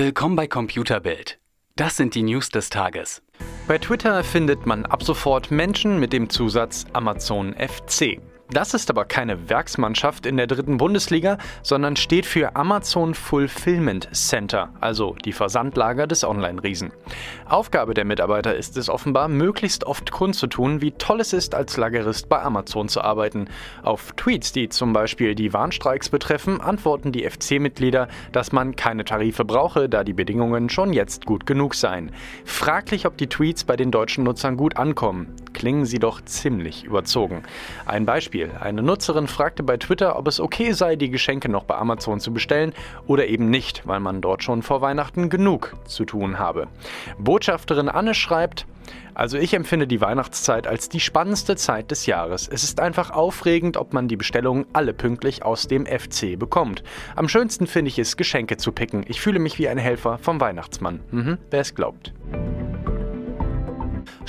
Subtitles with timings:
[0.00, 1.40] Willkommen bei Computerbild.
[1.74, 3.20] Das sind die News des Tages.
[3.66, 8.20] Bei Twitter findet man ab sofort Menschen mit dem Zusatz Amazon FC.
[8.50, 14.70] Das ist aber keine Werksmannschaft in der dritten Bundesliga, sondern steht für Amazon Fulfillment Center,
[14.80, 16.90] also die Versandlager des Online-Riesen.
[17.46, 22.30] Aufgabe der Mitarbeiter ist es offenbar, möglichst oft kundzutun, wie toll es ist, als Lagerist
[22.30, 23.48] bei Amazon zu arbeiten.
[23.82, 29.44] Auf Tweets, die zum Beispiel die Warnstreiks betreffen, antworten die FC-Mitglieder, dass man keine Tarife
[29.44, 32.12] brauche, da die Bedingungen schon jetzt gut genug seien.
[32.46, 35.34] Fraglich, ob die Tweets bei den deutschen Nutzern gut ankommen.
[35.52, 37.42] Klingen sie doch ziemlich überzogen.
[37.86, 38.50] Ein Beispiel.
[38.60, 42.32] Eine Nutzerin fragte bei Twitter, ob es okay sei, die Geschenke noch bei Amazon zu
[42.32, 42.72] bestellen
[43.06, 46.68] oder eben nicht, weil man dort schon vor Weihnachten genug zu tun habe.
[47.18, 48.66] Botschafterin Anne schreibt,
[49.14, 52.46] also ich empfinde die Weihnachtszeit als die spannendste Zeit des Jahres.
[52.46, 56.84] Es ist einfach aufregend, ob man die Bestellungen alle pünktlich aus dem FC bekommt.
[57.16, 59.04] Am schönsten finde ich es, Geschenke zu picken.
[59.08, 61.00] Ich fühle mich wie ein Helfer vom Weihnachtsmann.
[61.10, 62.12] Mhm, wer es glaubt.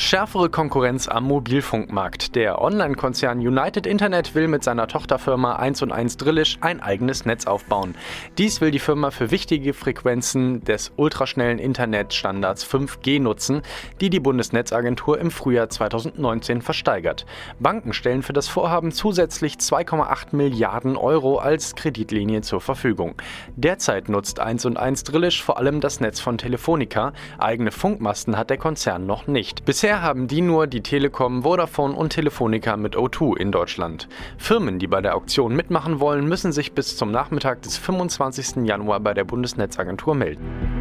[0.00, 2.36] Schärfere Konkurrenz am Mobilfunkmarkt.
[2.36, 7.48] Der Online-Konzern United Internet will mit seiner Tochterfirma 1 und 1 Drillisch ein eigenes Netz
[7.48, 7.96] aufbauen.
[8.38, 13.62] Dies will die Firma für wichtige Frequenzen des ultraschnellen Internetstandards 5G nutzen,
[14.00, 17.26] die die Bundesnetzagentur im Frühjahr 2019 versteigert.
[17.58, 23.16] Banken stellen für das Vorhaben zusätzlich 2,8 Milliarden Euro als Kreditlinie zur Verfügung.
[23.56, 27.14] Derzeit nutzt 1 und 1 Drillisch vor allem das Netz von Telefonica.
[27.38, 29.64] Eigene Funkmasten hat der Konzern noch nicht.
[29.64, 34.06] Bisher Bisher haben die nur die Telekom, Vodafone und Telefonica mit O2 in Deutschland.
[34.36, 38.66] Firmen, die bei der Auktion mitmachen wollen, müssen sich bis zum Nachmittag des 25.
[38.66, 40.77] Januar bei der Bundesnetzagentur melden.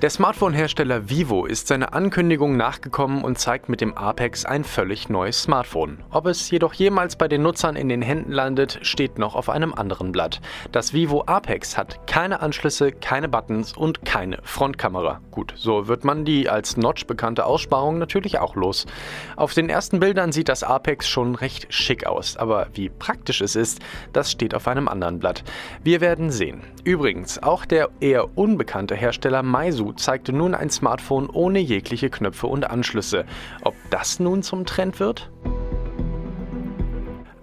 [0.00, 5.42] Der Smartphone-Hersteller Vivo ist seiner Ankündigung nachgekommen und zeigt mit dem Apex ein völlig neues
[5.42, 5.98] Smartphone.
[6.12, 9.74] Ob es jedoch jemals bei den Nutzern in den Händen landet, steht noch auf einem
[9.74, 10.40] anderen Blatt.
[10.70, 15.20] Das Vivo Apex hat keine Anschlüsse, keine Buttons und keine Frontkamera.
[15.32, 18.86] Gut, so wird man die als Notch bekannte Aussparung natürlich auch los.
[19.34, 23.56] Auf den ersten Bildern sieht das Apex schon recht schick aus, aber wie praktisch es
[23.56, 23.80] ist,
[24.12, 25.42] das steht auf einem anderen Blatt.
[25.82, 26.62] Wir werden sehen.
[26.88, 32.70] Übrigens, auch der eher unbekannte Hersteller Meizu zeigte nun ein Smartphone ohne jegliche Knöpfe und
[32.70, 33.26] Anschlüsse.
[33.60, 35.30] Ob das nun zum Trend wird?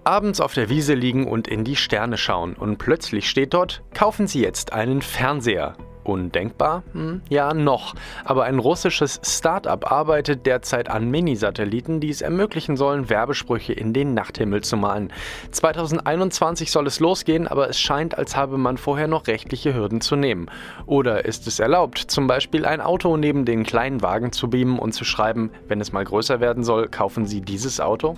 [0.04, 4.26] Abends auf der Wiese liegen und in die Sterne schauen und plötzlich steht dort, kaufen
[4.26, 5.78] Sie jetzt einen Fernseher.
[6.06, 6.84] Undenkbar?
[6.94, 7.96] Hm, ja, noch.
[8.24, 14.14] Aber ein russisches Start-up arbeitet derzeit an Mini-Satelliten, die es ermöglichen sollen, Werbesprüche in den
[14.14, 15.12] Nachthimmel zu malen.
[15.52, 20.16] 2021 soll es losgehen, aber es scheint, als habe man vorher noch rechtliche Hürden zu
[20.16, 20.48] nehmen.
[20.86, 24.94] Oder ist es erlaubt, zum Beispiel ein Auto neben den kleinen Wagen zu beamen und
[24.94, 28.16] zu schreiben, wenn es mal größer werden soll, kaufen Sie dieses Auto?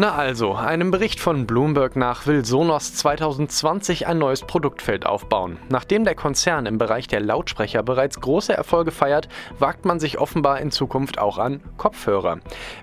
[0.00, 5.58] Na also, einem Bericht von Bloomberg nach will Sonos 2020 ein neues Produktfeld aufbauen.
[5.70, 10.60] Nachdem der Konzern im Bereich der Lautsprecher bereits große Erfolge feiert, wagt man sich offenbar
[10.60, 12.38] in Zukunft auch an Kopfhörer.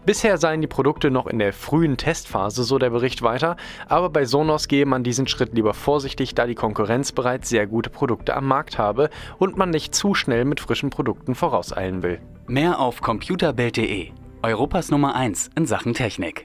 [0.05, 3.55] Bisher seien die Produkte noch in der frühen Testphase, so der Bericht weiter,
[3.87, 7.89] aber bei Sonos gehe man diesen Schritt lieber vorsichtig, da die Konkurrenz bereits sehr gute
[7.89, 12.19] Produkte am Markt habe und man nicht zu schnell mit frischen Produkten vorauseilen will.
[12.47, 14.09] Mehr auf computerbild.de,
[14.43, 16.43] Europas Nummer 1 in Sachen Technik.